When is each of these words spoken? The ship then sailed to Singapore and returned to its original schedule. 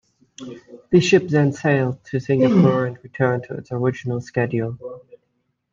The 0.89 0.99
ship 0.99 1.27
then 1.27 1.51
sailed 1.53 2.03
to 2.05 2.19
Singapore 2.19 2.87
and 2.87 2.97
returned 3.03 3.43
to 3.43 3.53
its 3.53 3.71
original 3.71 4.19
schedule. 4.19 5.03